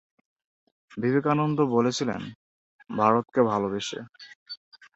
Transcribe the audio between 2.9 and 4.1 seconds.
"ভারতকে ভালবেসে"।